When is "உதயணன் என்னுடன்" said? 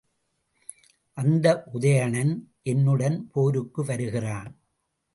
1.73-3.29